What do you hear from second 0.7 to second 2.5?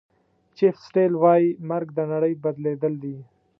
سیټل وایي مرګ د نړۍ